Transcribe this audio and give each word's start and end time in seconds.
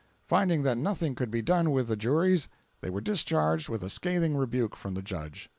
"Finding 0.25 0.63
that 0.63 0.79
nothing 0.79 1.13
could 1.13 1.29
be 1.29 1.43
done 1.43 1.69
with 1.69 1.87
the 1.87 1.95
juries, 1.95 2.49
they 2.81 2.89
were 2.89 3.01
discharged 3.01 3.69
with 3.69 3.83
a 3.83 3.89
scathing 3.91 4.35
rebuke 4.35 4.75
from 4.75 4.95
the 4.95 5.03
judge. 5.03 5.47